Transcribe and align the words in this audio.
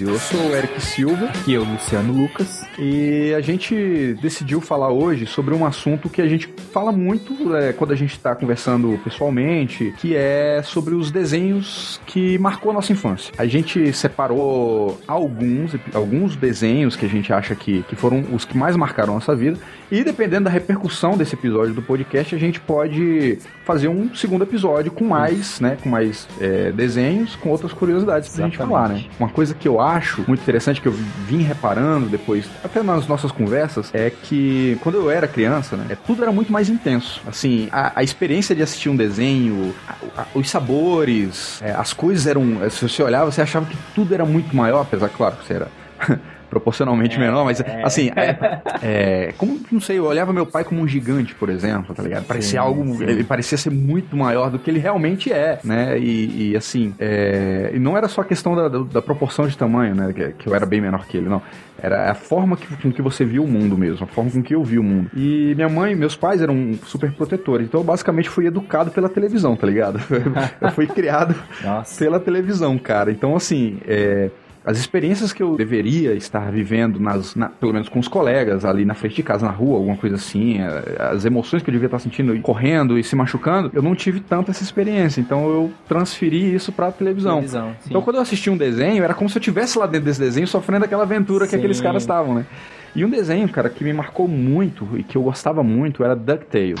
Brasil. 0.00 0.08
Eu 0.08 0.18
sou 0.18 0.40
o 0.48 0.56
Eric 0.56 0.80
Silva. 0.80 1.30
E 1.46 1.52
eu, 1.52 1.64
Luciano 1.64 2.12
Lucas. 2.12 2.62
E 2.78 3.34
a 3.34 3.40
gente 3.40 4.14
decidiu 4.20 4.60
falar 4.60 4.90
hoje 4.90 5.26
sobre 5.26 5.54
um 5.54 5.66
assunto 5.66 6.08
que 6.08 6.22
a 6.22 6.28
gente 6.28 6.52
fala 6.72 6.90
muito 6.90 7.54
é, 7.54 7.72
quando 7.72 7.92
a 7.92 7.96
gente 7.96 8.12
está 8.12 8.34
conversando 8.34 8.98
pessoalmente, 9.04 9.92
que 9.98 10.16
é 10.16 10.62
sobre 10.62 10.94
os 10.94 11.10
desenhos 11.10 12.00
que 12.06 12.38
marcou 12.38 12.70
a 12.70 12.74
nossa 12.74 12.92
infância. 12.92 13.32
A 13.36 13.46
gente 13.46 13.92
separou 13.92 15.00
alguns, 15.06 15.72
alguns 15.94 16.36
desenhos 16.36 16.96
que 16.96 17.04
a 17.06 17.08
gente 17.08 17.32
acha 17.32 17.54
que, 17.54 17.82
que 17.84 17.96
foram 17.96 18.24
os 18.32 18.44
que 18.44 18.56
mais 18.56 18.76
marcaram 18.76 19.12
a 19.12 19.14
nossa 19.16 19.34
vida. 19.34 19.58
E 19.90 20.04
dependendo 20.04 20.44
da 20.44 20.50
repercussão 20.50 21.16
desse 21.16 21.34
episódio 21.34 21.74
do 21.74 21.82
podcast, 21.82 22.34
a 22.34 22.38
gente 22.38 22.60
pode 22.60 23.38
fazer 23.64 23.88
um 23.88 24.14
segundo 24.14 24.44
episódio 24.44 24.92
com 24.92 25.04
mais, 25.04 25.60
né? 25.60 25.76
Com 25.82 25.88
mais 25.88 26.28
é, 26.40 26.70
desenhos, 26.70 27.34
com 27.36 27.50
outras 27.50 27.72
curiosidades 27.72 28.28
pra 28.28 28.44
gente 28.44 28.56
falar, 28.56 28.88
né? 28.88 29.04
Uma 29.18 29.28
coisa 29.28 29.52
que 29.52 29.66
eu 29.66 29.80
acho 29.80 29.89
muito 30.26 30.40
interessante, 30.40 30.80
que 30.80 30.88
eu 30.88 30.92
vim 30.92 31.42
reparando 31.42 32.08
depois, 32.08 32.46
até 32.62 32.82
nas 32.82 33.06
nossas 33.06 33.32
conversas, 33.32 33.90
é 33.92 34.10
que 34.10 34.78
quando 34.82 34.96
eu 34.96 35.10
era 35.10 35.26
criança, 35.26 35.76
né? 35.76 35.96
Tudo 36.06 36.22
era 36.22 36.32
muito 36.32 36.52
mais 36.52 36.68
intenso. 36.68 37.20
Assim, 37.26 37.68
a, 37.72 37.92
a 37.96 38.02
experiência 38.02 38.54
de 38.54 38.62
assistir 38.62 38.88
um 38.88 38.96
desenho, 38.96 39.74
a, 39.88 40.22
a, 40.22 40.26
os 40.34 40.48
sabores, 40.50 41.60
é, 41.62 41.72
as 41.72 41.92
coisas 41.92 42.26
eram. 42.26 42.58
Se 42.70 42.88
você 42.88 43.02
olhava, 43.02 43.30
você 43.30 43.42
achava 43.42 43.66
que 43.66 43.76
tudo 43.94 44.14
era 44.14 44.24
muito 44.24 44.54
maior, 44.54 44.82
apesar, 44.82 45.08
claro, 45.08 45.36
que 45.36 45.46
você 45.46 45.54
era. 45.54 45.68
proporcionalmente 46.50 47.16
é, 47.16 47.20
menor, 47.20 47.44
mas 47.44 47.60
é. 47.60 47.82
assim, 47.84 48.10
é, 48.14 48.36
é, 48.82 49.34
como, 49.38 49.60
não 49.70 49.80
sei, 49.80 49.98
eu 49.98 50.04
olhava 50.04 50.32
meu 50.32 50.44
pai 50.44 50.64
como 50.64 50.82
um 50.82 50.88
gigante, 50.88 51.34
por 51.34 51.48
exemplo, 51.48 51.94
tá 51.94 52.02
ligado? 52.02 52.24
Parecia 52.24 52.50
sim, 52.50 52.66
algo, 52.66 52.96
sim. 52.96 53.04
ele 53.04 53.24
parecia 53.24 53.56
ser 53.56 53.70
muito 53.70 54.16
maior 54.16 54.50
do 54.50 54.58
que 54.58 54.68
ele 54.68 54.80
realmente 54.80 55.32
é, 55.32 55.60
né? 55.64 55.98
E, 55.98 56.50
e 56.50 56.56
assim, 56.56 56.92
é, 56.98 57.70
e 57.72 57.78
não 57.78 57.96
era 57.96 58.08
só 58.08 58.20
a 58.20 58.24
questão 58.24 58.54
da, 58.54 58.68
da, 58.68 59.00
proporção 59.00 59.46
de 59.46 59.56
tamanho, 59.56 59.94
né? 59.94 60.12
Que, 60.12 60.32
que, 60.32 60.46
eu 60.48 60.54
era 60.54 60.66
bem 60.66 60.80
menor 60.80 61.06
que 61.06 61.16
ele, 61.16 61.28
não. 61.28 61.40
Era 61.82 62.10
a 62.10 62.14
forma 62.14 62.56
que, 62.58 62.66
com 62.76 62.92
que 62.92 63.00
você 63.00 63.24
viu 63.24 63.44
o 63.44 63.48
mundo 63.48 63.78
mesmo, 63.78 64.04
a 64.04 64.06
forma 64.06 64.30
com 64.30 64.42
que 64.42 64.54
eu 64.54 64.62
vi 64.62 64.78
o 64.78 64.82
mundo. 64.82 65.10
E 65.14 65.54
minha 65.54 65.68
mãe, 65.68 65.94
meus 65.94 66.16
pais 66.16 66.42
eram 66.42 66.74
super 66.84 67.10
protetores, 67.12 67.66
então 67.66 67.80
eu 67.80 67.84
basicamente 67.84 68.28
fui 68.28 68.46
educado 68.46 68.90
pela 68.90 69.08
televisão, 69.08 69.56
tá 69.56 69.66
ligado? 69.66 69.98
eu 70.60 70.70
fui 70.72 70.86
criado 70.86 71.34
Nossa. 71.64 71.98
pela 71.98 72.20
televisão, 72.20 72.76
cara. 72.76 73.10
Então, 73.10 73.34
assim, 73.36 73.78
é 73.86 74.30
as 74.64 74.78
experiências 74.78 75.32
que 75.32 75.42
eu 75.42 75.56
deveria 75.56 76.12
estar 76.12 76.50
vivendo, 76.52 77.00
nas, 77.00 77.34
na, 77.34 77.48
pelo 77.48 77.72
menos 77.72 77.88
com 77.88 77.98
os 77.98 78.08
colegas 78.08 78.64
ali 78.64 78.84
na 78.84 78.94
frente 78.94 79.16
de 79.16 79.22
casa, 79.22 79.46
na 79.46 79.52
rua, 79.52 79.76
alguma 79.76 79.96
coisa 79.96 80.16
assim, 80.16 80.58
eh, 80.60 80.96
as 80.98 81.24
emoções 81.24 81.62
que 81.62 81.70
eu 81.70 81.72
devia 81.72 81.86
estar 81.86 81.98
sentindo 81.98 82.38
correndo 82.40 82.98
e 82.98 83.04
se 83.04 83.16
machucando, 83.16 83.70
eu 83.72 83.82
não 83.82 83.94
tive 83.94 84.20
tanta 84.20 84.50
essa 84.50 84.62
experiência. 84.62 85.20
Então 85.20 85.48
eu 85.48 85.72
transferi 85.88 86.54
isso 86.54 86.72
pra 86.72 86.92
televisão. 86.92 87.36
televisão 87.36 87.74
então 87.86 88.02
quando 88.02 88.16
eu 88.16 88.22
assisti 88.22 88.50
um 88.50 88.56
desenho, 88.56 89.02
era 89.02 89.14
como 89.14 89.30
se 89.30 89.38
eu 89.38 89.40
estivesse 89.40 89.78
lá 89.78 89.86
dentro 89.86 90.06
desse 90.06 90.20
desenho 90.20 90.46
sofrendo 90.46 90.84
aquela 90.84 91.04
aventura 91.04 91.46
sim. 91.46 91.50
que 91.50 91.56
aqueles 91.56 91.80
caras 91.80 92.02
estavam, 92.02 92.34
né? 92.34 92.46
E 92.94 93.04
um 93.04 93.10
desenho, 93.10 93.48
cara, 93.48 93.70
que 93.70 93.84
me 93.84 93.92
marcou 93.92 94.26
muito 94.26 94.86
e 94.98 95.02
que 95.02 95.16
eu 95.16 95.22
gostava 95.22 95.62
muito 95.62 96.04
era 96.04 96.14
DuckTales. 96.16 96.80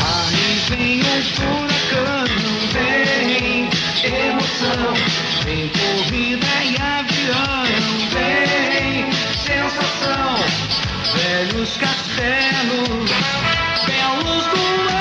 Aí 0.00 0.76
vem 0.76 1.73
emoção. 4.06 4.94
Vem 5.44 5.68
corrida 5.68 6.46
e 6.64 6.76
avião, 6.80 7.64
vem 8.12 9.12
sensação, 9.12 10.36
velhos 11.14 11.76
castelos, 11.76 13.10
belos 13.86 14.44
duelos 14.46 14.94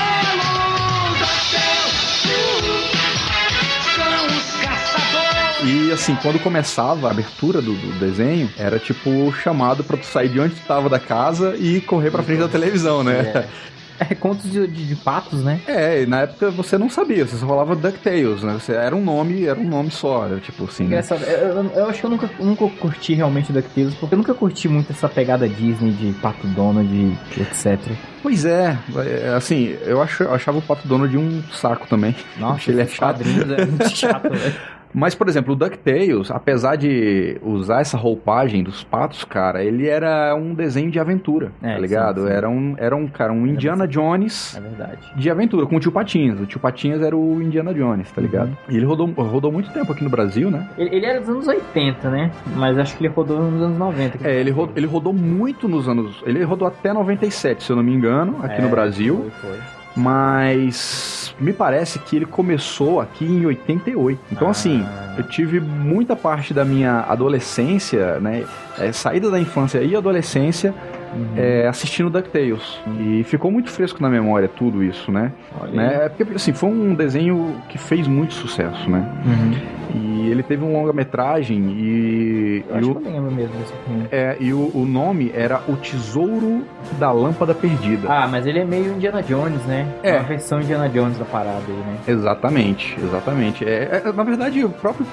são 3.95 4.25
os 4.27 4.51
caçadores. 4.61 5.87
E 5.87 5.91
assim, 5.91 6.15
quando 6.21 6.39
começava 6.39 7.07
a 7.07 7.11
abertura 7.11 7.61
do, 7.61 7.73
do 7.73 7.99
desenho, 7.99 8.49
era 8.57 8.79
tipo 8.79 9.31
chamado 9.33 9.83
para 9.83 9.97
tu 9.97 10.05
sair 10.05 10.29
de 10.29 10.39
onde 10.39 10.55
tu 10.55 10.65
tava 10.67 10.89
da 10.89 10.99
casa 10.99 11.55
e 11.57 11.81
correr 11.81 12.11
pra 12.11 12.23
frente 12.23 12.39
da 12.39 12.47
televisão, 12.47 13.03
né? 13.03 13.19
É. 13.19 13.47
É, 13.99 14.15
contos 14.15 14.51
de, 14.51 14.65
de, 14.67 14.87
de, 14.87 14.95
patos, 14.95 15.43
né? 15.43 15.61
É, 15.67 16.01
e 16.01 16.05
na 16.05 16.21
época 16.21 16.49
você 16.49 16.77
não 16.77 16.89
sabia, 16.89 17.25
você 17.25 17.37
só 17.37 17.47
falava 17.47 17.75
DuckTales, 17.75 18.43
né? 18.43 18.53
Você, 18.53 18.73
era 18.73 18.95
um 18.95 19.03
nome, 19.03 19.45
era 19.45 19.59
um 19.59 19.67
nome 19.67 19.91
só, 19.91 20.25
era 20.25 20.39
tipo 20.39 20.65
assim. 20.65 20.83
Né? 20.83 20.89
Engraçado, 20.89 21.21
né? 21.21 21.33
eu, 21.33 21.47
eu, 21.47 21.71
eu, 21.75 21.89
acho 21.89 21.99
que 21.99 22.05
eu 22.05 22.09
nunca, 22.09 22.29
nunca 22.39 22.67
curti 22.69 23.13
realmente 23.13 23.51
DuckTales, 23.51 23.93
porque 23.95 24.15
eu 24.15 24.17
nunca 24.17 24.33
curti 24.33 24.67
muito 24.67 24.91
essa 24.91 25.07
pegada 25.07 25.47
Disney 25.47 25.91
de 25.91 26.13
Pato 26.19 26.47
Donald, 26.47 27.17
etc. 27.37 27.79
Pois 28.21 28.45
é, 28.45 28.77
é, 28.95 29.33
assim, 29.35 29.75
eu, 29.85 30.01
acho, 30.01 30.23
eu 30.23 30.33
achava 30.33 30.57
o 30.57 30.61
Pato 30.61 30.87
Donald 30.87 31.15
um 31.17 31.43
saco 31.51 31.87
também. 31.87 32.15
Nossa, 32.37 32.71
ele 32.71 32.81
é 32.81 32.87
chato. 32.87 33.21
é 33.21 33.65
muito 33.65 33.89
chato, 33.95 34.29
velho. 34.29 34.55
Mas, 34.93 35.15
por 35.15 35.27
exemplo, 35.27 35.53
o 35.53 35.55
DuckTales, 35.55 36.29
apesar 36.29 36.75
de 36.75 37.37
usar 37.41 37.81
essa 37.81 37.97
roupagem 37.97 38.63
dos 38.63 38.83
patos, 38.83 39.23
cara, 39.23 39.63
ele 39.63 39.87
era 39.87 40.35
um 40.35 40.53
desenho 40.53 40.91
de 40.91 40.99
aventura, 40.99 41.51
é, 41.61 41.73
tá 41.73 41.79
ligado? 41.79 42.21
Sim, 42.21 42.27
sim. 42.27 42.33
Era, 42.33 42.49
um, 42.49 42.75
era 42.77 42.95
um, 42.95 43.07
cara, 43.07 43.33
um 43.33 43.47
Indiana 43.47 43.87
Jones 43.87 44.55
é 44.55 45.17
de 45.17 45.29
aventura, 45.29 45.65
com 45.65 45.75
o 45.75 45.79
Tio 45.79 45.91
Patinhas. 45.91 46.39
O 46.39 46.45
Tio 46.45 46.59
Patinhas 46.59 47.01
era 47.01 47.15
o 47.15 47.41
Indiana 47.41 47.73
Jones, 47.73 48.11
tá 48.11 48.21
ligado? 48.21 48.49
Uhum. 48.49 48.55
E 48.69 48.77
ele 48.77 48.85
rodou, 48.85 49.07
rodou 49.07 49.51
muito 49.51 49.71
tempo 49.71 49.91
aqui 49.91 50.03
no 50.03 50.09
Brasil, 50.09 50.51
né? 50.51 50.67
Ele, 50.77 50.95
ele, 50.95 51.05
era 51.05 51.19
dos 51.19 51.29
anos 51.29 51.47
80, 51.47 52.09
né? 52.09 52.31
Mas 52.55 52.77
acho 52.77 52.95
que 52.95 53.03
ele 53.03 53.13
rodou 53.13 53.39
nos 53.39 53.61
anos 53.61 53.77
90. 53.77 54.27
É, 54.27 54.39
ele 54.39 54.51
rodou, 54.51 54.73
ele 54.75 54.85
rodou 54.85 55.13
muito 55.13 55.67
nos 55.67 55.87
anos... 55.87 56.21
Ele 56.25 56.43
rodou 56.43 56.67
até 56.67 56.93
97, 56.93 57.63
se 57.63 57.71
eu 57.71 57.75
não 57.75 57.83
me 57.83 57.93
engano, 57.93 58.39
aqui 58.43 58.59
é, 58.59 58.61
no 58.61 58.69
Brasil. 58.69 59.31
Foi, 59.41 59.51
foi. 59.51 59.82
Mas 59.95 61.35
me 61.39 61.53
parece 61.53 61.99
que 61.99 62.15
ele 62.15 62.25
começou 62.25 62.99
aqui 62.99 63.25
em 63.25 63.45
88. 63.45 64.19
Então, 64.31 64.49
assim, 64.49 64.83
ah. 64.83 65.11
assim, 65.11 65.17
eu 65.17 65.23
tive 65.27 65.59
muita 65.59 66.15
parte 66.15 66.53
da 66.53 66.65
minha 66.65 67.01
adolescência, 67.01 68.19
né? 68.19 68.43
É, 68.79 68.91
saída 68.91 69.29
da 69.29 69.39
infância 69.39 69.79
e 69.83 69.95
adolescência 69.95 70.73
uhum. 71.13 71.27
é, 71.37 71.67
assistindo 71.67 72.09
DuckTales. 72.09 72.79
Uhum. 72.87 73.19
E 73.19 73.23
ficou 73.23 73.51
muito 73.51 73.69
fresco 73.69 74.01
na 74.01 74.09
memória 74.09 74.47
tudo 74.47 74.83
isso, 74.83 75.11
né? 75.11 75.31
né? 75.71 76.09
Porque, 76.09 76.33
assim, 76.33 76.53
foi 76.53 76.69
um 76.69 76.95
desenho 76.95 77.55
que 77.69 77.77
fez 77.77 78.07
muito 78.07 78.33
sucesso, 78.33 78.89
né? 78.89 79.07
Uhum. 79.25 79.83
E 79.95 80.12
ele 80.29 80.43
teve 80.43 80.63
um 80.63 80.73
longa-metragem 80.73 81.71
e. 81.71 82.65
Eu 82.67 82.75
e 82.75 82.79
acho 82.79 82.91
o, 82.91 82.95
que 82.95 83.07
eu 83.07 83.11
lembro 83.11 83.31
mesmo 83.31 83.55
desse 83.57 83.73
filme. 83.85 84.07
É, 84.11 84.37
e 84.39 84.53
o, 84.53 84.71
o 84.73 84.85
nome 84.85 85.31
era 85.33 85.61
O 85.67 85.75
Tesouro 85.75 86.63
da 86.99 87.11
Lâmpada 87.11 87.53
Perdida. 87.53 88.07
Ah, 88.09 88.27
mas 88.27 88.45
ele 88.45 88.59
é 88.59 88.65
meio 88.65 88.93
Indiana 88.93 89.21
Jones, 89.21 89.63
né? 89.65 89.87
É. 90.03 90.13
Uma 90.13 90.23
versão 90.23 90.61
Indiana 90.61 90.89
Jones 90.89 91.17
da 91.17 91.25
parada 91.25 91.63
aí, 91.67 91.73
né? 91.73 91.97
Exatamente, 92.07 92.97
exatamente. 93.01 93.65
É, 93.65 94.01
é, 94.05 94.11
na 94.11 94.23
verdade, 94.23 94.63
o 94.63 94.69
próprio. 94.69 95.05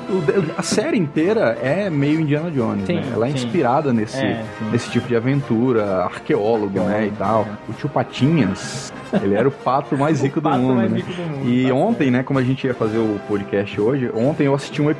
A 0.57 0.63
série 0.63 0.99
inteira 0.99 1.57
é 1.63 1.89
meio 1.91 2.21
Indiana 2.21 2.51
Jones, 2.51 2.87
sim, 2.87 2.95
né? 2.95 3.11
Ela 3.13 3.27
é 3.27 3.31
sim. 3.31 3.37
inspirada 3.37 3.93
nesse, 3.93 4.19
é, 4.25 4.45
nesse 4.71 4.91
tipo 4.91 5.09
de 5.09 5.17
aventura, 5.17 6.05
arqueólogo, 6.05 6.81
né? 6.81 7.07
E 7.07 7.11
tal. 7.11 7.47
O 7.69 7.73
Tio 7.73 7.89
Patinhas. 7.89 8.93
Ele 9.23 9.35
era 9.35 9.49
o 9.49 9.51
pato 9.51 9.97
mais 9.99 10.23
rico, 10.23 10.41
do, 10.41 10.51
mundo, 10.51 10.75
mais 10.75 10.91
né? 10.91 10.99
rico 10.99 11.13
do 11.13 11.23
mundo. 11.23 11.49
E 11.49 11.71
ontem, 11.73 12.11
né, 12.11 12.23
como 12.23 12.39
a 12.39 12.43
gente 12.43 12.67
ia 12.67 12.75
fazer 12.75 12.99
o 12.99 13.19
podcast 13.27 13.81
hoje, 13.81 14.11
ontem 14.15 14.45
eu 14.45 14.55
assisti 14.55 14.81
um 14.81 14.91
episódio 14.91 15.00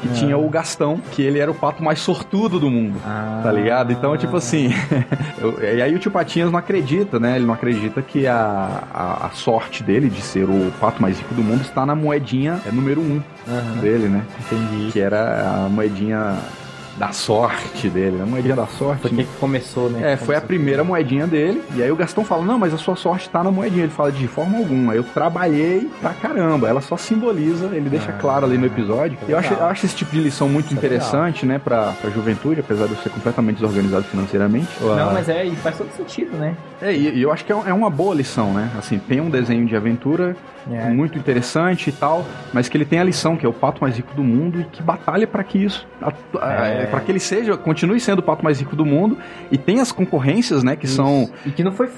que 0.00 0.08
é. 0.08 0.12
tinha 0.12 0.38
o 0.38 0.48
Gastão, 0.48 1.00
que 1.12 1.22
ele 1.22 1.38
era 1.38 1.50
o 1.50 1.54
pato 1.54 1.82
mais 1.82 1.98
sortudo 2.00 2.58
do 2.58 2.70
mundo. 2.70 2.98
Ah. 3.04 3.40
Tá 3.42 3.52
ligado? 3.52 3.92
Então, 3.92 4.16
tipo 4.16 4.36
assim. 4.36 4.70
e 5.60 5.82
aí 5.82 5.94
o 5.94 5.98
tio 5.98 6.10
Patinhas 6.10 6.50
não 6.50 6.58
acredita, 6.58 7.18
né? 7.18 7.36
Ele 7.36 7.46
não 7.46 7.54
acredita 7.54 8.02
que 8.02 8.26
a, 8.26 8.84
a, 8.92 9.26
a, 9.26 9.30
sorte 9.30 9.82
dele 9.82 10.08
de 10.08 10.20
ser 10.20 10.44
o 10.44 10.72
pato 10.80 11.00
mais 11.00 11.18
rico 11.18 11.34
do 11.34 11.42
mundo 11.42 11.62
está 11.62 11.84
na 11.84 11.94
moedinha 11.94 12.60
é, 12.66 12.72
número 12.72 13.00
um 13.00 13.22
uhum. 13.46 13.80
dele, 13.80 14.08
né? 14.08 14.22
Entendi. 14.40 14.92
Que 14.92 15.00
era 15.00 15.64
a 15.64 15.68
moedinha 15.68 16.36
da 16.98 17.12
sorte 17.12 17.88
dele, 17.88 18.20
a 18.20 18.26
moedinha 18.26 18.56
da 18.56 18.66
sorte. 18.66 19.02
Foi 19.02 19.10
que 19.10 19.24
começou, 19.38 19.88
né? 19.88 20.12
É, 20.12 20.16
foi 20.16 20.34
a 20.34 20.40
primeira 20.40 20.82
moedinha 20.82 21.26
dele. 21.26 21.62
E 21.74 21.82
aí 21.82 21.90
o 21.90 21.96
Gastão 21.96 22.24
fala: 22.24 22.44
Não, 22.44 22.58
mas 22.58 22.74
a 22.74 22.76
sua 22.76 22.96
sorte 22.96 23.30
tá 23.30 23.42
na 23.42 23.50
moedinha. 23.50 23.84
Ele 23.84 23.92
fala: 23.92 24.10
De 24.10 24.26
forma 24.26 24.58
alguma. 24.58 24.94
Eu 24.94 25.04
trabalhei 25.04 25.88
pra 26.00 26.10
caramba. 26.10 26.68
Ela 26.68 26.80
só 26.80 26.96
simboliza, 26.96 27.66
ele 27.72 27.88
deixa 27.88 28.10
ah, 28.10 28.18
claro 28.18 28.44
ali 28.44 28.58
no 28.58 28.66
episódio. 28.66 29.16
E 29.28 29.30
eu 29.30 29.38
acho, 29.38 29.54
eu 29.54 29.64
acho 29.66 29.86
esse 29.86 29.94
tipo 29.94 30.10
de 30.10 30.20
lição 30.20 30.48
muito 30.48 30.74
é 30.74 30.76
interessante, 30.76 31.44
é 31.44 31.48
né, 31.48 31.58
pra, 31.58 31.92
pra 31.92 32.10
juventude, 32.10 32.60
apesar 32.60 32.86
de 32.86 32.92
eu 32.94 32.98
ser 32.98 33.10
completamente 33.10 33.56
desorganizado 33.56 34.04
financeiramente. 34.04 34.68
Não, 34.80 35.12
mas 35.12 35.28
é, 35.28 35.44
e 35.44 35.54
faz 35.56 35.78
todo 35.78 35.90
sentido, 35.92 36.36
né? 36.36 36.56
É, 36.82 36.92
e, 36.92 37.22
eu 37.22 37.32
acho 37.32 37.44
que 37.44 37.52
é, 37.52 37.56
é 37.66 37.72
uma 37.72 37.90
boa 37.90 38.14
lição, 38.14 38.52
né? 38.52 38.70
Assim, 38.76 38.98
tem 38.98 39.20
um 39.20 39.30
desenho 39.30 39.66
de 39.66 39.76
aventura 39.76 40.36
é. 40.70 40.88
muito 40.90 41.18
interessante 41.18 41.88
e 41.90 41.92
tal, 41.92 42.24
mas 42.52 42.68
que 42.68 42.76
ele 42.76 42.84
tem 42.84 42.98
a 42.98 43.04
lição 43.04 43.36
que 43.36 43.46
é 43.46 43.48
o 43.48 43.52
pato 43.52 43.80
mais 43.80 43.96
rico 43.96 44.14
do 44.14 44.22
mundo 44.22 44.60
e 44.60 44.64
que 44.64 44.82
batalha 44.82 45.26
para 45.26 45.42
que 45.42 45.58
isso, 45.58 45.86
é. 46.40 46.87
Para 46.90 47.00
que 47.00 47.12
ele 47.12 47.20
seja, 47.20 47.56
continue 47.56 48.00
sendo 48.00 48.20
o 48.20 48.22
pato 48.22 48.44
mais 48.44 48.58
rico 48.58 48.74
do 48.74 48.84
mundo 48.84 49.16
e 49.50 49.58
tem 49.58 49.80
as 49.80 49.92
concorrências, 49.92 50.62
né, 50.62 50.76
que 50.76 50.86
isso. 50.86 50.96
são 50.96 51.30
e 51.44 51.50
que 51.50 51.62
não 51.62 51.72
foi 51.72 51.88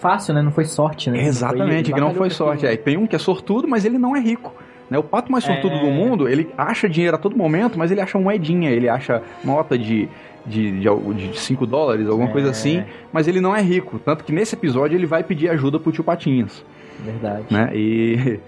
fácil, 0.00 0.34
né, 0.34 0.42
não 0.42 0.52
foi 0.52 0.64
sorte, 0.64 1.10
né? 1.10 1.22
Exatamente, 1.24 1.92
que 1.92 2.00
não 2.00 2.14
foi 2.14 2.30
sorte. 2.30 2.66
É, 2.66 2.76
tem 2.76 2.96
um 2.96 3.06
que 3.06 3.16
é 3.16 3.18
sortudo, 3.18 3.66
mas 3.66 3.84
ele 3.84 3.98
não 3.98 4.16
é 4.16 4.20
rico. 4.20 4.54
Né? 4.90 4.98
O 4.98 5.02
pato 5.02 5.30
mais 5.30 5.44
sortudo 5.44 5.74
é... 5.74 5.80
do 5.80 5.90
mundo, 5.90 6.28
ele 6.28 6.48
acha 6.56 6.88
dinheiro 6.88 7.16
a 7.16 7.18
todo 7.18 7.36
momento, 7.36 7.78
mas 7.78 7.90
ele 7.90 8.00
acha 8.00 8.18
moedinha, 8.18 8.70
ele 8.70 8.88
acha 8.88 9.22
nota 9.44 9.78
de 9.78 10.08
de, 10.46 10.80
de 10.80 11.38
5 11.38 11.66
dólares, 11.66 12.08
alguma 12.08 12.30
é. 12.30 12.32
coisa 12.32 12.50
assim, 12.50 12.82
mas 13.12 13.28
ele 13.28 13.40
não 13.40 13.54
é 13.54 13.60
rico. 13.60 13.98
Tanto 13.98 14.24
que 14.24 14.32
nesse 14.32 14.54
episódio 14.54 14.96
ele 14.96 15.04
vai 15.04 15.22
pedir 15.22 15.50
ajuda 15.50 15.78
pro 15.78 15.92
tio 15.92 16.02
Patinhas. 16.02 16.64
Verdade. 17.04 17.44
Né? 17.50 17.70
E 17.74 18.40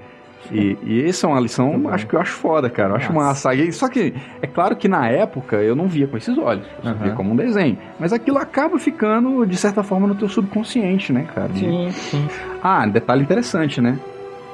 E, 0.50 0.76
e 0.82 1.04
essa 1.04 1.26
é 1.26 1.30
uma 1.30 1.38
lição, 1.40 1.88
acho 1.90 2.06
que 2.06 2.14
eu 2.14 2.20
acho 2.20 2.32
foda, 2.32 2.68
cara. 2.68 2.90
Eu 2.90 2.96
acho 2.96 3.12
Nossa. 3.12 3.26
massa. 3.50 3.54
E- 3.54 3.72
Só 3.72 3.88
que, 3.88 4.14
é 4.42 4.46
claro 4.46 4.74
que 4.76 4.88
na 4.88 5.06
época 5.08 5.56
eu 5.56 5.76
não 5.76 5.86
via 5.86 6.06
com 6.06 6.16
esses 6.16 6.36
olhos. 6.38 6.66
Eu 6.82 6.90
só 6.92 6.94
via 6.94 7.12
como 7.12 7.32
um 7.32 7.36
desenho. 7.36 7.78
Mas 7.98 8.12
aquilo 8.12 8.38
acaba 8.38 8.78
ficando, 8.78 9.44
de 9.46 9.56
certa 9.56 9.82
forma, 9.82 10.06
no 10.08 10.14
teu 10.14 10.28
subconsciente, 10.28 11.12
né, 11.12 11.26
cara? 11.34 11.52
Sim, 11.54 11.90
sim. 11.92 12.26
Ah, 12.62 12.86
detalhe 12.86 13.22
interessante, 13.22 13.80
né? 13.80 13.98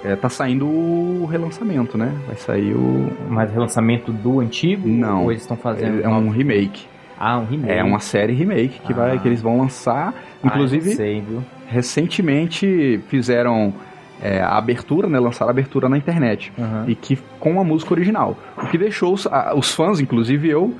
É, 0.04 0.14
tá 0.14 0.28
saindo 0.28 0.66
o 0.66 1.26
relançamento, 1.30 1.96
né? 1.96 2.12
Vai 2.26 2.36
sair 2.36 2.74
o. 2.74 3.10
Mas 3.28 3.50
relançamento 3.50 4.12
do 4.12 4.40
antigo? 4.40 4.86
Não. 4.86 5.24
Ou 5.24 5.30
eles 5.32 5.42
estão 5.42 5.56
fazendo. 5.56 6.02
É 6.02 6.08
um 6.08 6.28
remake. 6.28 6.86
Ah, 7.18 7.38
um 7.38 7.44
remake. 7.46 7.72
É 7.72 7.82
uma 7.82 7.98
série 7.98 8.34
remake 8.34 8.80
que, 8.86 8.92
vai, 8.92 9.16
Ah. 9.16 9.18
que 9.18 9.26
eles 9.26 9.40
vão 9.40 9.58
lançar. 9.58 10.12
Ah, 10.42 10.46
Inclusive, 10.46 10.90
eu 10.90 10.96
sei, 10.96 11.22
recentemente 11.66 13.00
fizeram 13.08 13.72
é, 14.22 14.40
a 14.40 14.56
abertura, 14.56 15.08
né? 15.08 15.18
Lançaram 15.18 15.48
a 15.48 15.52
abertura 15.52 15.88
na 15.88 15.96
internet. 15.98 16.52
Aham. 16.58 16.84
E 16.88 16.94
que 16.94 17.16
com 17.38 17.60
a 17.60 17.64
música 17.64 17.92
original. 17.94 18.36
O 18.56 18.66
que 18.66 18.78
deixou 18.78 19.12
os, 19.14 19.26
a- 19.26 19.54
os 19.54 19.72
fãs, 19.74 20.00
inclusive 20.00 20.48
eu, 20.48 20.74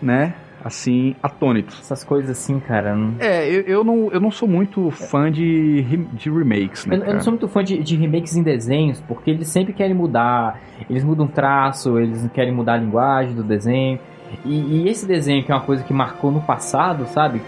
né? 0.00 0.34
Assim, 0.64 1.16
atônitos. 1.20 1.80
Essas 1.80 2.04
coisas 2.04 2.30
assim, 2.30 2.60
cara. 2.60 2.94
não- 2.94 3.14
É, 3.18 3.48
eu, 3.48 3.62
eu, 3.62 3.82
não, 3.84 4.10
eu 4.12 4.20
não 4.20 4.30
sou 4.30 4.46
muito 4.48 4.92
fã 4.92 5.28
de, 5.30 5.82
de 6.12 6.30
remakes, 6.30 6.86
né? 6.86 6.96
Eu, 6.98 7.02
eu 7.02 7.14
não 7.14 7.20
sou 7.20 7.32
muito 7.32 7.48
fã 7.48 7.64
de, 7.64 7.82
de 7.82 7.96
remakes 7.96 8.36
em 8.36 8.44
desenhos, 8.44 9.00
porque 9.08 9.30
eles 9.32 9.48
sempre 9.48 9.72
querem 9.72 9.92
mudar. 9.94 10.60
Eles 10.88 11.02
mudam 11.02 11.26
traço, 11.26 11.98
eles 11.98 12.28
querem 12.32 12.52
mudar 12.54 12.74
a 12.74 12.76
linguagem 12.76 13.34
do 13.34 13.42
desenho. 13.42 13.98
E, 14.44 14.84
e 14.84 14.88
esse 14.88 15.04
desenho, 15.04 15.42
que 15.44 15.50
é 15.50 15.54
uma 15.54 15.62
coisa 15.64 15.82
que 15.82 15.92
marcou 15.92 16.30
no 16.30 16.40
passado, 16.40 17.06
sabe? 17.06 17.42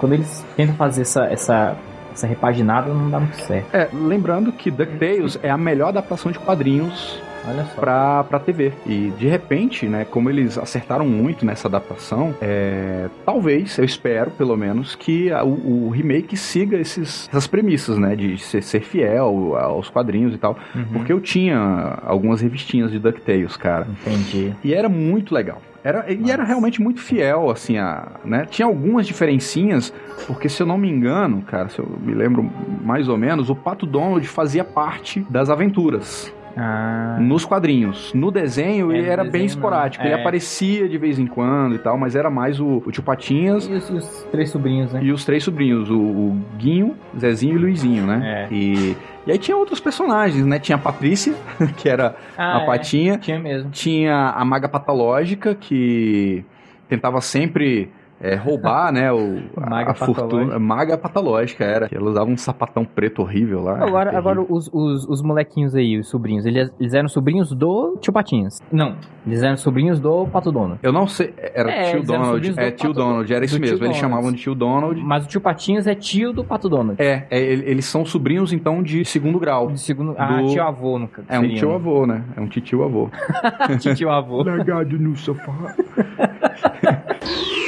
Quando 0.00 0.14
eles 0.14 0.44
tentam 0.56 0.74
fazer 0.74 1.02
essa, 1.02 1.24
essa, 1.26 1.76
essa 2.16 2.26
repaginada, 2.26 2.92
não 2.92 3.10
dá 3.10 3.20
muito 3.20 3.36
certo. 3.36 3.74
É, 3.74 3.88
lembrando 3.92 4.50
que 4.50 4.70
DuckTales 4.70 5.38
é 5.42 5.50
a 5.50 5.58
melhor 5.58 5.88
adaptação 5.88 6.32
de 6.32 6.38
quadrinhos 6.38 7.20
Olha 7.48 7.64
só. 7.64 7.80
pra, 7.80 8.24
pra 8.24 8.38
TV. 8.38 8.72
E 8.86 9.12
de 9.18 9.26
repente, 9.26 9.86
né, 9.86 10.04
como 10.04 10.28
eles 10.30 10.58
acertaram 10.58 11.06
muito 11.06 11.44
nessa 11.46 11.68
adaptação, 11.68 12.34
é, 12.40 13.08
talvez, 13.24 13.76
eu 13.78 13.84
espero 13.84 14.30
pelo 14.32 14.56
menos, 14.56 14.94
que 14.94 15.30
a- 15.30 15.44
o, 15.44 15.86
o 15.86 15.90
remake 15.90 16.36
siga 16.36 16.76
esses, 16.76 17.28
essas 17.28 17.46
premissas, 17.46 17.98
né, 17.98 18.16
de 18.16 18.38
ser, 18.38 18.62
ser 18.62 18.80
fiel 18.80 19.56
aos 19.56 19.88
quadrinhos 19.90 20.34
e 20.34 20.38
tal. 20.38 20.56
Uhum. 20.74 20.84
Porque 20.92 21.12
eu 21.12 21.20
tinha 21.20 21.98
algumas 22.04 22.40
revistinhas 22.40 22.90
de 22.90 22.98
DuckTales, 22.98 23.56
cara. 23.56 23.86
Entendi. 24.04 24.52
E 24.64 24.74
era 24.74 24.88
muito 24.88 25.34
legal. 25.34 25.60
Era, 25.84 26.12
e 26.12 26.28
era 26.32 26.42
realmente 26.42 26.82
muito 26.82 27.00
fiel, 27.00 27.48
assim, 27.48 27.78
a, 27.78 28.08
né? 28.24 28.44
Tinha 28.50 28.66
algumas 28.66 29.06
diferencinhas, 29.06 29.92
porque 30.26 30.48
se 30.48 30.60
eu 30.60 30.66
não 30.66 30.76
me 30.76 30.90
engano, 30.90 31.42
cara, 31.42 31.68
se 31.68 31.78
eu 31.78 31.86
me 32.02 32.12
lembro 32.12 32.50
mais 32.84 33.08
ou 33.08 33.16
menos, 33.16 33.50
o 33.50 33.54
Pato 33.54 33.86
Donald 33.86 34.26
fazia 34.26 34.64
parte 34.64 35.24
das 35.30 35.48
aventuras 35.48 36.34
Ah, 36.56 37.18
nos 37.20 37.44
quadrinhos. 37.44 38.14
No 38.14 38.30
desenho, 38.30 38.90
É, 38.90 38.94
ele 38.96 39.06
no 39.06 39.12
era 39.12 39.22
desenho 39.24 39.32
bem 39.32 39.44
esporádico. 39.44 40.02
Ele 40.04 40.14
É. 40.14 40.20
aparecia 40.20 40.88
de 40.88 40.96
vez 40.96 41.18
em 41.18 41.26
quando 41.26 41.74
e 41.74 41.78
tal, 41.78 41.98
mas 41.98 42.16
era 42.16 42.30
mais 42.30 42.58
o, 42.58 42.82
o 42.86 42.90
Tio 42.90 43.02
Patinhas 43.02 43.66
e 43.68 43.72
os, 43.72 43.90
os 43.90 44.22
três 44.32 44.48
sobrinhos, 44.50 44.92
né? 44.92 45.00
e 45.02 45.12
os 45.12 45.24
três 45.24 45.44
sobrinhos, 45.44 45.90
o, 45.90 45.98
o 45.98 46.42
Guinho, 46.56 46.96
Zezinho 47.18 47.56
e 47.56 47.58
Luizinho, 47.58 48.06
né? 48.06 48.48
É. 48.50 48.54
E, 48.54 48.96
e 49.26 49.32
aí 49.32 49.38
tinha 49.38 49.56
outros 49.56 49.80
personagens, 49.80 50.46
né? 50.46 50.58
Tinha 50.58 50.76
a 50.76 50.78
Patrícia, 50.78 51.34
que 51.76 51.88
era 51.88 52.16
Ah, 52.38 52.58
a 52.58 52.62
é. 52.62 52.66
patinha. 52.66 53.18
Tinha 53.18 53.38
mesmo. 53.38 53.70
Tinha 53.70 54.30
a 54.30 54.44
maga 54.44 54.68
patológica, 54.68 55.54
que 55.54 56.42
tentava 56.88 57.20
sempre 57.20 57.90
é, 58.20 58.34
roubar, 58.34 58.92
né, 58.92 59.12
o, 59.12 59.38
a, 59.56 59.70
Maga 59.70 59.90
a 59.90 59.94
fortuna. 59.94 60.58
Maga 60.58 60.98
patológica 60.98 61.64
era. 61.64 61.88
Ela 61.92 62.10
usava 62.10 62.30
um 62.30 62.36
sapatão 62.36 62.84
preto 62.84 63.22
horrível 63.22 63.62
lá. 63.62 63.74
Agora, 63.84 64.10
terrível. 64.10 64.18
agora 64.18 64.40
os, 64.48 64.70
os, 64.72 65.06
os 65.08 65.22
molequinhos 65.22 65.74
aí, 65.74 65.98
os 65.98 66.08
sobrinhos, 66.08 66.46
eles, 66.46 66.70
eles 66.80 66.94
eram 66.94 67.08
sobrinhos 67.08 67.52
do 67.52 67.96
Tio 68.00 68.12
Patinhas. 68.12 68.60
Não, 68.72 68.96
eles 69.26 69.42
eram 69.42 69.56
sobrinhos 69.56 70.00
do 70.00 70.26
Pato 70.28 70.50
Dono. 70.50 70.78
Eu 70.82 70.92
não 70.92 71.06
sei, 71.06 71.32
era 71.36 71.70
É, 71.70 71.90
tio 71.92 72.02
Donald. 72.02 72.54
É, 72.56 72.70
do 72.70 72.76
tio 72.76 72.88
Pato- 72.88 72.92
Donald, 72.94 73.34
era 73.34 73.44
isso 73.44 73.58
do 73.58 73.62
tio 73.62 73.70
mesmo. 73.72 73.84
Eles 73.86 73.96
Donald. 73.96 74.00
chamavam 74.00 74.32
de 74.32 74.38
tio 74.38 74.54
Donald. 74.54 75.00
Mas 75.02 75.24
o 75.24 75.28
Tio 75.28 75.40
Patinhas 75.40 75.86
é 75.86 75.94
tio 75.94 76.32
do 76.32 76.44
Pato 76.44 76.68
Donald. 76.68 77.00
É, 77.02 77.26
é, 77.30 77.40
ele- 77.40 77.68
eles 77.70 77.84
são 77.84 78.04
sobrinhos, 78.04 78.52
então, 78.52 78.82
de 78.82 79.04
segundo 79.04 79.38
grau. 79.38 79.68
De 79.70 79.80
segundo. 79.80 80.14
Ah, 80.16 80.40
Do- 80.40 80.48
tio 80.48 80.62
avô, 80.62 80.98
no 80.98 81.08
caso. 81.08 81.26
É 81.30 81.38
um 81.38 81.48
tio 81.54 81.72
avô, 81.74 82.06
né? 82.06 82.22
É 82.36 82.40
um 82.40 82.48
tio 82.48 82.82
avô. 82.82 83.10
tio 83.96 84.10
avô. 84.10 84.42
Largado 84.42 84.98
no 84.98 85.16
sofá. 85.16 85.52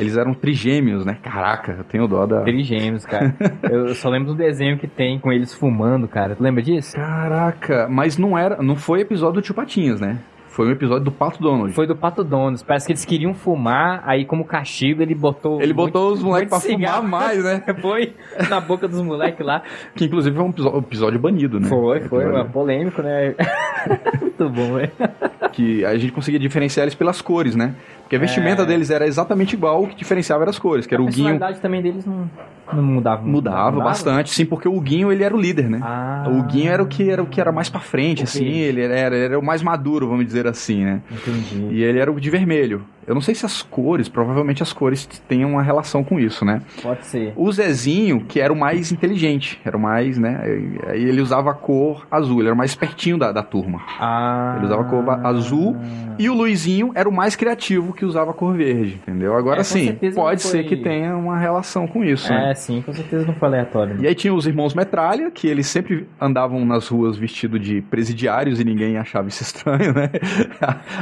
Eles 0.00 0.16
eram 0.16 0.34
trigêmeos, 0.34 1.04
né? 1.04 1.16
Caraca, 1.22 1.76
eu 1.78 1.84
tenho 1.84 2.08
dó 2.08 2.26
da. 2.26 2.42
Trigêmeos, 2.42 3.04
cara. 3.04 3.34
Eu 3.70 3.94
só 3.94 4.08
lembro 4.08 4.32
do 4.32 4.34
desenho 4.34 4.78
que 4.78 4.86
tem 4.86 5.18
com 5.18 5.32
eles 5.32 5.54
fumando, 5.54 6.08
cara. 6.08 6.34
Tu 6.34 6.42
lembra 6.42 6.62
disso? 6.62 6.96
Caraca, 6.96 7.86
mas 7.88 8.16
não 8.18 8.36
era, 8.36 8.62
não 8.62 8.76
foi 8.76 9.00
episódio 9.00 9.40
do 9.40 9.42
Tio 9.42 9.54
Patinhas, 9.54 10.00
né? 10.00 10.18
Foi 10.50 10.66
um 10.66 10.72
episódio 10.72 11.04
do 11.04 11.12
Pato 11.12 11.40
Donald. 11.40 11.72
Foi 11.72 11.86
do 11.86 11.94
Pato 11.94 12.24
Donos. 12.24 12.60
Parece 12.62 12.84
que 12.84 12.92
eles 12.92 13.04
queriam 13.04 13.32
fumar, 13.32 14.02
aí 14.04 14.24
como 14.24 14.44
castigo 14.44 15.00
ele 15.00 15.14
botou. 15.14 15.62
Ele 15.62 15.72
botou 15.72 16.12
os 16.12 16.22
moleques 16.22 16.48
pra 16.48 16.58
muito 16.58 16.72
fumar 16.72 16.94
cigarro. 16.96 17.08
mais, 17.08 17.44
né? 17.44 17.62
Foi 17.80 18.14
na 18.48 18.60
boca 18.60 18.88
dos 18.88 19.00
moleques 19.00 19.46
lá. 19.46 19.62
Que 19.94 20.06
inclusive 20.06 20.36
foi 20.36 20.44
um 20.44 20.78
episódio, 20.78 21.20
banido, 21.20 21.60
né? 21.60 21.68
Foi, 21.68 22.00
foi, 22.00 22.24
Episódio 22.24 22.48
é 22.48 22.52
polêmico, 22.52 23.00
né? 23.00 23.34
Muito 24.40 24.54
bom, 24.54 24.74
velho. 24.74 24.90
Que 25.52 25.84
a 25.84 25.98
gente 25.98 26.12
conseguia 26.12 26.38
diferenciar 26.38 26.84
eles 26.84 26.94
pelas 26.94 27.20
cores, 27.20 27.56
né? 27.56 27.74
Porque 28.02 28.14
a 28.14 28.18
vestimenta 28.20 28.62
É. 28.62 28.66
deles 28.66 28.88
era 28.88 29.04
exatamente 29.04 29.54
igual, 29.54 29.82
o 29.82 29.88
que 29.88 29.96
diferenciava 29.96 30.44
era 30.44 30.50
as 30.50 30.58
cores, 30.60 30.86
que 30.86 30.94
era 30.94 31.02
a 31.02 31.04
o 31.04 31.08
Guinho. 31.08 31.26
personalidade 31.26 31.60
também 31.60 31.82
deles 31.82 32.06
não, 32.06 32.30
não 32.72 32.82
mudava. 32.84 33.20
muito. 33.22 33.32
Mudava 33.34 33.80
bastante, 33.80 34.30
sim, 34.30 34.46
porque 34.46 34.68
o 34.68 34.80
Guinho 34.80 35.10
ele 35.12 35.24
era 35.24 35.34
o 35.36 35.40
líder, 35.40 35.68
né? 35.68 35.80
Ah, 35.82 36.24
O 36.28 36.44
Guinho 36.44 36.70
era 36.70 36.80
o 36.82 36.86
que 36.86 37.10
era 37.10 37.20
o 37.22 37.26
que 37.26 37.40
era 37.40 37.50
mais 37.50 37.68
pra 37.68 37.80
frente, 37.80 38.20
O 38.20 38.24
assim, 38.24 38.46
ele 38.46 38.80
era, 38.80 39.14
ele 39.16 39.24
era 39.24 39.38
o 39.38 39.44
mais 39.44 39.60
maduro, 39.60 40.08
vamos 40.08 40.24
dizer 40.24 40.46
assim, 40.46 40.84
né? 40.84 41.00
Entendi. 41.10 41.66
E 41.74 41.82
ele 41.82 41.98
era 41.98 42.10
o 42.12 42.20
de 42.20 42.30
vermelho. 42.30 42.82
Eu 43.10 43.14
não 43.14 43.20
sei 43.20 43.34
se 43.34 43.44
as 43.44 43.60
cores, 43.60 44.08
provavelmente 44.08 44.62
as 44.62 44.72
cores 44.72 45.04
tenham 45.28 45.50
uma 45.50 45.62
relação 45.62 46.04
com 46.04 46.20
isso, 46.20 46.44
né? 46.44 46.62
Pode 46.80 47.04
ser. 47.06 47.32
O 47.36 47.50
Zezinho, 47.50 48.20
que 48.24 48.40
era 48.40 48.52
o 48.52 48.56
mais 48.56 48.92
inteligente, 48.92 49.60
era 49.64 49.76
o 49.76 49.80
mais, 49.80 50.16
né? 50.16 50.40
Aí 50.86 51.02
ele 51.02 51.20
usava 51.20 51.50
a 51.50 51.54
cor 51.54 52.06
azul, 52.08 52.38
ele 52.38 52.46
era 52.48 52.54
o 52.54 52.56
mais 52.56 52.70
espertinho 52.70 53.18
da, 53.18 53.32
da 53.32 53.42
turma. 53.42 53.80
Ah. 53.98 54.54
Ele 54.58 54.66
usava 54.66 54.82
a 54.82 54.84
cor 54.84 55.26
azul. 55.26 55.76
E 56.20 56.28
o 56.28 56.34
Luizinho 56.34 56.92
era 56.94 57.08
o 57.08 57.12
mais 57.12 57.34
criativo 57.34 57.92
que 57.92 58.04
usava 58.04 58.30
a 58.30 58.34
cor 58.34 58.54
verde, 58.54 59.00
entendeu? 59.02 59.34
Agora 59.36 59.60
É, 59.60 59.64
sim, 59.64 59.92
pode 60.14 60.42
não 60.44 60.50
ser 60.50 60.58
foi- 60.58 60.64
que 60.64 60.76
tenha 60.76 61.16
uma 61.16 61.36
relação 61.36 61.86
com 61.88 62.04
isso, 62.04 62.30
né? 62.32 62.50
É, 62.52 62.54
sim, 62.54 62.80
com 62.82 62.92
certeza 62.92 63.26
não 63.26 63.34
foi 63.34 63.48
aleatório. 63.48 63.94
né? 63.94 64.00
E 64.02 64.06
aí 64.06 64.14
tinha 64.14 64.32
os 64.32 64.46
irmãos 64.46 64.72
Metralha, 64.74 65.30
que 65.32 65.48
eles 65.48 65.66
sempre 65.66 66.06
andavam 66.20 66.64
nas 66.64 66.86
ruas 66.86 67.16
vestidos 67.16 67.60
de 67.60 67.80
presidiários 67.82 68.60
e 68.60 68.64
ninguém 68.64 68.98
achava 68.98 69.26
isso 69.28 69.42
estranho, 69.42 69.92
né? 69.92 70.10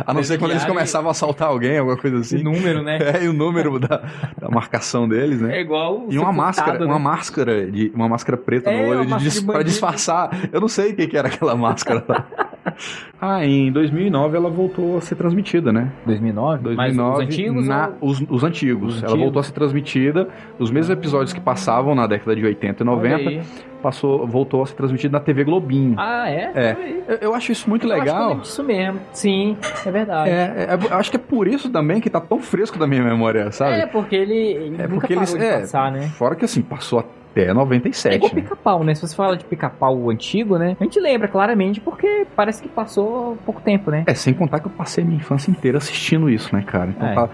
A 0.07 0.15
não 0.15 0.23
ser 0.23 0.38
quando 0.38 0.53
eles 0.53 0.65
começavam 0.65 1.09
a 1.09 1.11
assaltar 1.11 1.49
alguém, 1.49 1.77
alguma 1.79 1.98
coisa 1.99 2.17
O 2.17 2.21
assim. 2.21 2.43
número, 2.43 2.83
né? 2.83 2.99
É, 3.19 3.25
e 3.25 3.28
o 3.28 3.33
número 3.33 3.78
da, 3.78 4.02
da 4.40 4.49
marcação 4.49 5.09
deles, 5.09 5.40
né? 5.40 5.59
É 5.59 5.61
igual. 5.61 6.07
E 6.09 6.19
uma 6.19 6.33
máscara, 6.33 6.85
uma 6.85 6.95
né? 6.99 7.05
máscara 7.05 7.71
de 7.71 7.93
uma 7.95 8.09
máscara 8.09 8.37
preta 8.38 8.71
É, 8.71 8.83
no 8.83 8.88
olho 8.90 9.19
de 9.19 9.31
de 9.31 9.43
pra 9.43 9.52
bandido. 9.55 9.71
disfarçar. 9.71 10.31
Eu 10.52 10.61
não 10.61 10.69
sei 10.69 10.93
o 10.93 10.97
que, 10.97 11.07
que 11.07 11.17
era 11.17 11.28
aquela 11.28 11.55
máscara. 11.57 12.05
lá. 12.09 12.26
ah, 13.21 13.45
em 13.45 13.71
2009 13.73 14.37
ela 14.37 14.49
voltou 14.50 14.97
a 14.99 15.00
ser 15.00 15.14
transmitida, 15.17 15.73
né? 15.73 15.90
2009? 16.07 16.62
2009 16.64 17.11
Mas 17.11 17.19
os 17.19 17.25
antigos? 17.35 17.69
na- 17.69 17.90
ou- 18.00 18.11
os, 18.11 18.21
os 18.28 18.45
antigos. 18.45 18.95
Os 18.97 19.02
Ela 19.02 19.07
antigos? 19.12 19.25
voltou 19.25 19.40
a 19.40 19.43
ser 19.43 19.52
transmitida. 19.52 20.28
Os 20.59 20.71
mesmos 20.71 20.90
episódios 20.90 21.33
que 21.33 21.40
passavam 21.40 21.95
na 21.95 22.07
década 22.07 22.35
de 22.37 22.45
80 22.45 22.83
e 22.83 22.87
Olha 22.87 22.97
90 22.97 23.28
aí. 23.31 23.40
Passou, 23.79 24.27
voltou 24.27 24.63
a 24.63 24.67
ser 24.67 24.75
transmitido 24.75 25.13
na 25.13 25.21
TV 25.21 25.45
Globinho. 25.45 25.95
Ah, 25.99 26.29
é? 26.31 26.53
É. 26.55 26.77
Aí. 26.79 27.03
Eu, 27.09 27.17
eu 27.23 27.35
acho 27.35 27.53
isso 27.53 27.69
muito 27.69 27.87
Eu 27.87 27.93
acho 27.93 28.01
legal. 28.01 28.29
lembro 28.29 28.43
disso 28.43 28.63
mesmo. 28.65 29.01
Sim, 29.13 29.57
é 29.87 29.91
verdade. 29.91 30.31
É, 30.31 30.67
é, 30.71 30.79
eu 30.91 30.97
acho 30.97 31.11
que 31.11 31.17
é 31.17 31.21
por 31.21 31.47
isso 31.49 31.71
também 31.71 32.01
que 32.01 32.11
tá 32.11 32.21
tão 32.21 32.39
fresco 32.41 32.79
da 32.79 32.87
minha 32.87 33.03
memória, 33.03 33.51
sabe? 33.53 33.73
É, 33.81 33.87
porque 33.87 34.15
ele, 34.17 34.35
ele 34.37 34.75
É 34.83 34.87
nunca 34.87 35.01
porque 35.01 35.15
parou 35.15 35.29
eles. 35.31 35.35
de 35.39 35.45
É, 35.45 35.61
passar, 35.61 35.93
né? 35.93 36.09
fora 36.09 36.35
que 36.37 36.45
assim, 36.45 36.63
passou 36.63 37.01
até 37.33 37.47
É 37.47 37.53
97. 37.55 38.17
igual 38.17 38.33
né? 38.35 38.43
pica-pau, 38.43 38.85
né? 38.85 38.95
Se 38.95 39.03
você 39.07 39.15
fala 39.17 39.37
de 39.37 39.45
pica-pau 39.45 40.11
antigo, 40.11 40.59
né? 40.59 40.77
A 40.81 40.85
gente 40.85 40.99
lembra 41.01 41.29
claramente 41.29 41.81
porque 41.81 42.27
parece 42.37 42.63
que 42.63 42.69
passou 42.69 43.37
pouco 43.45 43.61
tempo, 43.61 43.91
né? 43.91 44.05
É, 44.07 44.15
sem 44.15 44.35
contar 44.35 44.61
que 44.61 44.67
eu 44.67 44.71
passei 44.73 45.05
minha 45.05 45.17
infância 45.17 45.51
inteira 45.51 45.79
assistindo 45.79 46.29
isso, 46.31 46.55
né, 46.55 46.63
cara? 46.67 46.91
Então 46.91 47.09
É. 47.09 47.15
tá, 47.15 47.29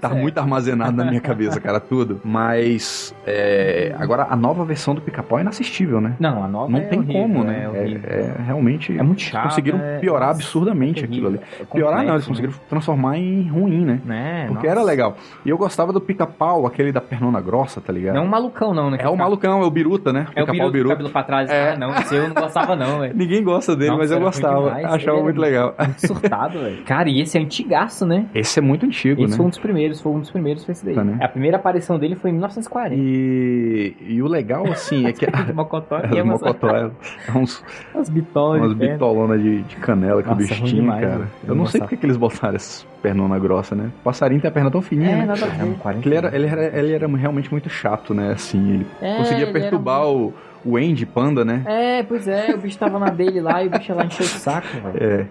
tá 0.10 0.16
é. 0.16 0.20
muito 0.20 0.38
armazenado 0.38 0.96
na 0.96 1.04
minha 1.04 1.20
cabeça, 1.20 1.60
cara, 1.60 1.80
tudo. 1.80 2.20
Mas, 2.24 3.14
é, 3.26 3.94
agora 3.98 4.26
a 4.28 4.36
nova 4.36 4.64
versão 4.64 4.94
do 4.94 5.00
pica-pau 5.00 5.38
é 5.38 5.42
inassistível, 5.42 6.00
né? 6.00 6.14
Não, 6.18 6.42
a 6.44 6.48
nova 6.48 6.70
Não 6.70 6.78
é 6.78 6.82
tem 6.82 6.98
horrível, 6.98 7.22
como, 7.22 7.42
É, 7.42 7.46
né? 7.46 7.70
É, 7.74 8.18
é 8.40 8.42
realmente. 8.44 8.96
É 8.96 9.02
muito 9.02 9.22
chato. 9.22 9.44
conseguiram 9.44 9.78
é- 9.80 9.98
piorar 9.98 10.30
absurdamente 10.30 11.04
aquilo 11.04 11.28
ali. 11.28 11.40
É 11.60 11.64
Piorar 11.64 12.02
não, 12.04 12.14
eles 12.14 12.26
complexo, 12.26 12.28
conseguiram 12.28 12.54
transformar 12.68 13.18
em 13.18 13.48
ruim, 13.48 13.84
né? 13.84 14.00
né? 14.04 14.44
Porque 14.48 14.66
Nossa. 14.66 14.80
era 14.80 14.82
legal. 14.86 15.16
E 15.44 15.50
eu 15.50 15.56
gostava 15.58 15.92
do 15.92 16.00
pica-pau, 16.00 16.66
aquele 16.66 16.92
da 16.92 17.00
pernona 17.00 17.40
grossa, 17.40 17.80
tá 17.80 17.92
ligado? 17.92 18.14
Não 18.14 18.22
é 18.22 18.24
um 18.24 18.28
malucão, 18.28 18.74
não, 18.74 18.90
né? 18.90 18.98
É 19.00 19.08
o 19.08 19.16
malucão, 19.16 19.33
é 19.42 19.48
o 19.50 19.70
biruta, 19.70 20.12
né? 20.12 20.26
É 20.34 20.42
o 20.42 20.46
Pica-pau 20.46 20.70
biruta, 20.70 20.94
cabelo 20.94 21.10
pra 21.10 21.22
trás. 21.22 21.50
É. 21.50 21.72
Ah, 21.72 21.76
não, 21.76 21.94
esse 21.96 22.14
eu 22.14 22.28
não 22.28 22.34
gostava, 22.34 22.76
não, 22.76 23.00
velho. 23.00 23.14
Ninguém 23.16 23.42
gosta 23.42 23.74
dele, 23.76 23.96
mas 23.96 24.10
eu 24.10 24.20
gostava. 24.20 24.72
Achava 24.72 25.22
muito 25.22 25.40
legal. 25.40 25.74
Muito 25.78 26.00
surtado, 26.06 26.58
velho. 26.60 26.82
Cara, 26.84 27.08
e 27.08 27.20
esse 27.20 27.38
é 27.38 27.40
antigaço, 27.40 28.06
né? 28.06 28.26
Esse 28.34 28.58
é 28.58 28.62
muito 28.62 28.86
antigo, 28.86 29.22
Esse 29.22 29.32
né? 29.32 29.36
foi 29.36 29.46
um 29.46 29.48
dos 29.48 29.58
primeiros, 29.58 30.00
foi 30.00 30.12
um 30.12 30.20
dos 30.20 30.30
primeiros, 30.30 30.64
foi 30.64 30.72
esse 30.72 30.84
daí. 30.84 30.94
Tá, 30.94 31.04
né? 31.04 31.18
A 31.20 31.28
primeira 31.28 31.56
aparição 31.56 31.98
dele 31.98 32.14
foi 32.16 32.30
em 32.30 32.34
1940. 32.34 32.94
E, 32.94 33.96
e 34.08 34.22
o 34.22 34.26
legal, 34.26 34.66
assim, 34.70 35.06
é 35.06 35.12
que. 35.12 35.24
Uma 35.54 35.64
mocotó 35.64 35.98
É, 35.98 36.18
é 36.18 36.22
umas, 36.22 36.40
mocotó, 36.40 36.68
é, 36.68 36.90
é 37.28 37.38
uns, 37.38 37.64
umas 37.94 38.08
bitolas 38.08 38.60
umas 38.60 38.72
bitolonas 38.74 39.42
de, 39.42 39.62
de 39.62 39.76
canela 39.76 40.22
que 40.22 40.28
Nossa, 40.28 40.40
o 40.40 40.46
bicho 40.46 40.60
ruim 40.60 40.70
tinha, 40.70 40.92
cara. 40.92 41.18
né? 41.18 41.26
Eu 41.46 41.54
não 41.54 41.66
sei 41.66 41.80
porque 41.80 41.96
que 41.96 42.06
eles 42.06 42.16
botaram 42.16 42.56
essas 42.56 42.86
pernona 43.04 43.38
grossa, 43.38 43.74
né? 43.76 43.90
O 44.00 44.02
passarinho 44.02 44.40
tem 44.40 44.48
a 44.48 44.52
perna 44.52 44.70
tão 44.70 44.80
fininha, 44.80 45.10
É, 45.10 45.16
né? 45.18 45.26
nada 45.26 45.44
a 45.44 45.48
ver. 45.48 45.74
Porque 45.74 46.08
Ele 46.08 46.16
era, 46.16 46.34
ele, 46.34 46.46
era, 46.46 46.78
ele 46.78 46.92
era 46.94 47.06
realmente 47.06 47.50
muito 47.52 47.68
chato, 47.68 48.14
né? 48.14 48.32
Assim, 48.32 48.72
ele 48.76 48.86
É, 49.02 49.18
conseguia 49.18 49.42
ele 49.44 49.52
perturbar 49.52 50.08
o, 50.08 50.32
o 50.64 50.78
Andy 50.78 51.04
Panda, 51.04 51.44
né? 51.44 51.62
É, 51.66 52.02
pois 52.02 52.26
é, 52.26 52.54
o 52.54 52.58
bicho 52.58 52.78
tava 52.78 52.98
na 52.98 53.10
dele 53.10 53.42
lá 53.42 53.62
e 53.62 53.66
o 53.66 53.70
bicho 53.70 53.92
lá 53.94 54.06
encheu 54.06 54.24
o 54.24 54.28
saco, 54.28 54.66
velho. 54.82 54.98
É. 55.20 55.26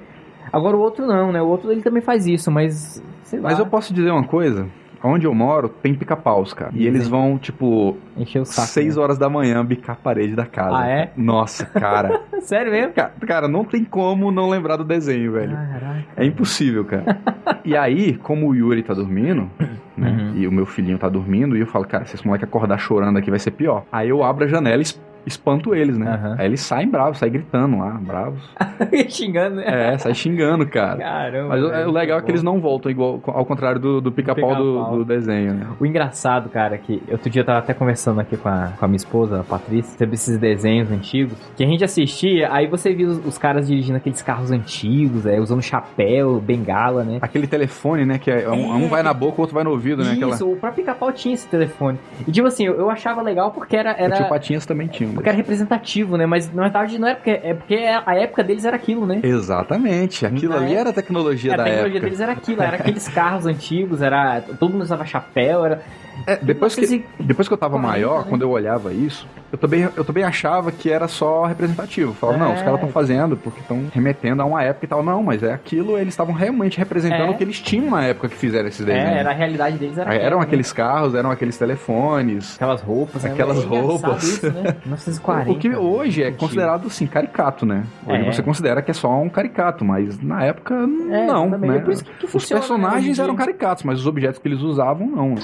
Agora 0.51 0.77
o 0.77 0.79
outro 0.81 1.07
não, 1.07 1.31
né? 1.31 1.41
O 1.41 1.47
outro 1.47 1.71
ele 1.71 1.81
também 1.81 2.01
faz 2.01 2.27
isso, 2.27 2.51
mas. 2.51 3.03
Sei 3.23 3.39
lá. 3.39 3.49
Mas 3.49 3.57
eu 3.57 3.65
posso 3.65 3.91
dizer 3.91 4.11
uma 4.11 4.27
coisa? 4.27 4.67
Onde 5.03 5.25
eu 5.27 5.33
moro, 5.33 5.67
tem 5.67 5.93
pica-paus, 5.93 6.53
cara. 6.53 6.71
E 6.73 6.87
eles 6.87 7.07
vão, 7.07 7.37
tipo, 7.37 7.97
Encheu 8.15 8.43
o 8.43 8.45
saco. 8.45 8.67
6 8.69 8.95
né? 8.95 9.01
horas 9.01 9.17
da 9.17 9.29
manhã 9.29 9.63
bicar 9.65 9.95
a 9.95 9.99
parede 10.01 10.35
da 10.35 10.45
casa. 10.45 10.77
Ah, 10.77 10.87
é? 10.87 11.11
Nossa, 11.17 11.65
cara. 11.65 12.21
Sério 12.41 12.71
mesmo? 12.71 12.93
Ca- 12.93 13.11
cara, 13.27 13.47
não 13.47 13.65
tem 13.65 13.83
como 13.83 14.31
não 14.31 14.49
lembrar 14.49 14.77
do 14.77 14.83
desenho, 14.83 15.33
velho. 15.33 15.55
Caraca. 15.55 16.05
É 16.15 16.25
impossível, 16.25 16.85
cara. 16.85 17.17
e 17.65 17.75
aí, 17.75 18.13
como 18.15 18.47
o 18.47 18.55
Yuri 18.55 18.81
tá 18.83 18.93
dormindo, 18.93 19.49
né? 19.97 20.09
Uhum. 20.09 20.33
E 20.35 20.47
o 20.47 20.51
meu 20.51 20.65
filhinho 20.65 20.97
tá 20.97 21.09
dormindo, 21.09 21.55
e 21.57 21.59
eu 21.59 21.67
falo, 21.67 21.85
cara, 21.85 22.05
se 22.05 22.15
esse 22.15 22.25
moleque 22.25 22.45
acordar 22.45 22.77
chorando 22.77 23.17
aqui 23.17 23.29
vai 23.29 23.39
ser 23.39 23.51
pior. 23.51 23.83
Aí 23.91 24.09
eu 24.09 24.23
abro 24.23 24.45
a 24.45 24.47
janela 24.47 24.81
e 24.81 24.85
espanto 25.25 25.73
eles, 25.73 25.97
né? 25.97 26.11
Aham. 26.11 26.35
Aí 26.37 26.45
eles 26.45 26.61
saem 26.61 26.89
bravos, 26.89 27.17
saem 27.17 27.31
gritando 27.31 27.77
lá, 27.77 27.91
bravos. 27.91 28.41
Xingando, 29.09 29.57
né? 29.57 29.93
É, 29.93 29.97
sai 29.97 30.13
xingando, 30.13 30.67
cara. 30.67 30.97
Caramba. 30.97 31.49
Mas 31.49 31.63
o, 31.63 31.69
velho, 31.69 31.89
o 31.89 31.91
legal 31.91 32.19
é 32.19 32.21
que 32.21 32.31
eles 32.31 32.43
bom. 32.43 32.53
não 32.53 32.61
voltam 32.61 32.91
igual, 32.91 33.21
ao 33.25 33.45
contrário 33.45 33.79
do, 33.79 34.01
do 34.01 34.11
pica-pau 34.11 34.55
do, 34.55 34.97
do 34.97 35.05
desenho, 35.05 35.53
né? 35.53 35.67
O 35.79 35.85
engraçado, 35.85 36.49
cara, 36.49 36.77
que 36.77 37.01
outro 37.09 37.29
dia 37.29 37.41
eu 37.41 37.45
tava 37.45 37.59
até 37.59 37.73
conversando 37.73 38.19
aqui 38.19 38.37
com 38.37 38.49
a, 38.49 38.73
com 38.77 38.85
a 38.85 38.87
minha 38.87 38.97
esposa, 38.97 39.39
a 39.39 39.43
Patrícia, 39.43 39.97
sobre 39.97 40.15
esses 40.15 40.37
desenhos 40.37 40.91
antigos, 40.91 41.37
que 41.55 41.63
a 41.63 41.67
gente 41.67 41.83
assistia, 41.83 42.51
aí 42.51 42.67
você 42.67 42.93
via 42.93 43.07
os, 43.07 43.25
os 43.25 43.37
caras 43.37 43.67
dirigindo 43.67 43.97
aqueles 43.97 44.21
carros 44.21 44.51
antigos, 44.51 45.25
é, 45.25 45.39
usando 45.39 45.61
chapéu, 45.61 46.39
bengala, 46.39 47.03
né? 47.03 47.19
Aquele 47.21 47.47
telefone, 47.47 48.05
né? 48.05 48.17
Que 48.17 48.31
é, 48.31 48.49
um, 48.49 48.73
um 48.75 48.87
vai 48.87 49.03
na 49.03 49.13
boca, 49.13 49.37
o 49.37 49.41
outro 49.41 49.55
vai 49.55 49.63
no 49.63 49.71
ouvido, 49.71 50.03
né? 50.03 50.13
Aquela... 50.13 50.33
Isso, 50.33 50.49
o 50.49 50.55
próprio 50.57 50.83
pica-pau 50.83 51.11
tinha 51.11 51.33
esse 51.33 51.47
telefone. 51.47 51.97
E 52.27 52.31
tipo 52.31 52.47
assim, 52.47 52.65
eu, 52.65 52.75
eu 52.75 52.89
achava 52.89 53.21
legal 53.21 53.51
porque 53.51 53.75
era. 53.75 53.93
O 53.93 53.95
era 53.97 54.15
tio 54.15 54.29
Patinhas 54.29 54.65
também 54.65 54.87
tinha. 54.87 55.12
Porque 55.13 55.29
era 55.29 55.37
representativo, 55.37 56.17
né? 56.17 56.25
Mas 56.25 56.51
na 56.53 56.63
verdade 56.63 56.97
não 56.99 57.07
é 57.07 57.15
porque. 57.15 57.29
É 57.31 57.53
porque 57.53 57.75
a 58.05 58.15
época 58.15 58.43
deles 58.43 58.65
era 58.65 58.75
aquilo, 58.75 59.05
né? 59.05 59.19
Exatamente. 59.23 60.25
Aquilo 60.25 60.51
Na 60.53 60.57
ali 60.57 60.65
época- 60.67 60.79
era 60.81 60.89
a 60.89 60.93
tecnologia 60.93 61.53
a 61.53 61.57
da 61.57 61.63
tecnologia 61.63 61.97
época. 61.97 62.05
deles 62.05 62.19
era 62.19 62.31
aquilo, 62.31 62.61
era 62.61 62.75
aqueles 62.77 63.07
carros 63.07 63.45
antigos, 63.45 64.01
era. 64.01 64.41
Todo 64.41 64.71
mundo 64.71 64.81
usava 64.81 65.05
chapéu, 65.05 65.65
era. 65.65 65.81
É, 66.25 66.37
depois, 66.37 66.73
que, 66.75 66.81
1940, 66.81 67.23
depois 67.23 67.47
que 67.47 67.53
eu 67.53 67.57
tava 67.57 67.73
40, 67.79 67.87
maior, 67.91 68.19
né? 68.23 68.25
quando 68.29 68.41
eu 68.43 68.49
olhava 68.51 68.93
isso, 68.93 69.27
eu 69.51 69.57
também, 69.57 69.87
eu 69.95 70.03
também 70.05 70.23
achava 70.23 70.71
que 70.71 70.89
era 70.89 71.07
só 71.07 71.45
representativo. 71.45 72.13
Falava, 72.13 72.37
É. 72.37 72.41
não, 72.41 72.53
os 72.53 72.59
caras 72.61 72.75
estão 72.75 72.89
fazendo 72.89 73.35
porque 73.37 73.59
estão 73.59 73.83
remetendo 73.93 74.41
a 74.41 74.45
uma 74.45 74.63
época 74.63 74.85
e 74.85 74.87
tal. 74.89 75.03
Não, 75.03 75.21
mas 75.21 75.43
é 75.43 75.53
aquilo, 75.53 75.97
eles 75.97 76.13
estavam 76.13 76.33
realmente 76.33 76.77
representando 76.77 77.27
É. 77.27 77.29
o 77.31 77.37
que 77.37 77.43
eles 77.43 77.59
tinham 77.59 77.89
na 77.89 78.03
época 78.05 78.29
que 78.29 78.35
fizeram 78.35 78.67
esses 78.67 78.85
desenhos. 78.85 79.09
É, 79.09 79.19
era 79.19 79.31
a 79.31 79.33
realidade 79.33 79.77
deles, 79.77 79.97
era 79.97 80.13
eram 80.15 80.37
né? 80.39 80.43
aqueles 80.43 80.71
carros, 80.71 81.13
eram 81.13 81.29
aqueles 81.29 81.57
telefones. 81.57 82.55
Aquelas 82.55 82.81
roupas, 82.81 83.23
né? 83.23 83.31
Aquelas 83.31 83.63
É 83.63 83.67
roupas. 83.67 84.23
Isso, 84.23 84.45
né? 84.51 84.75
1940. 84.85 85.51
o 85.51 85.55
que 85.57 85.69
hoje 85.75 86.23
é 86.23 86.31
considerado, 86.31 86.87
assim, 86.87 87.05
caricato, 87.05 87.65
né? 87.65 87.83
Hoje 88.07 88.27
É. 88.27 88.31
você 88.31 88.41
considera 88.41 88.81
que 88.81 88.91
é 88.91 88.93
só 88.93 89.11
um 89.21 89.29
caricato, 89.29 89.83
mas 89.85 90.19
na 90.21 90.43
época, 90.43 90.73
É, 90.75 91.25
não, 91.27 91.49
né? 91.49 91.77
É 91.77 91.79
por 91.79 91.91
isso 91.93 92.03
que- 92.03 92.27
que 92.27 92.37
Os 92.37 92.45
personagens 92.47 93.19
eram 93.19 93.35
caricatos, 93.35 93.83
mas 93.83 93.99
os 93.99 94.07
objetos 94.07 94.39
que 94.39 94.47
eles 94.47 94.61
usavam, 94.61 95.07
não. 95.07 95.35